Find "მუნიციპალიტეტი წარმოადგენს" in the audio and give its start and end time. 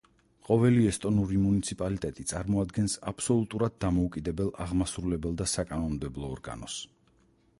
1.41-2.95